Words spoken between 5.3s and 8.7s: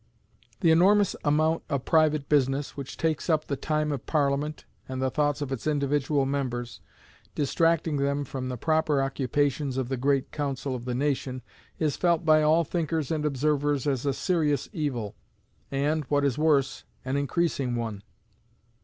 of its individual members, distracting them from the